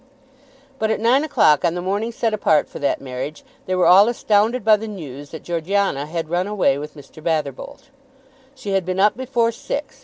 [0.79, 4.07] But at nine o'clock on the morning set apart for that marriage, they were all
[4.09, 7.21] astounded by the news that Georgiana had run away with Mr.
[7.23, 7.89] Batherbolt.
[8.55, 9.99] She had been up before six.